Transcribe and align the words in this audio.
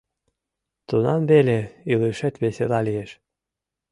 Тунам 0.87 1.21
веле 1.31 1.59
илышет 1.91 2.35
весела 2.41 2.79
лиеш. 2.87 3.11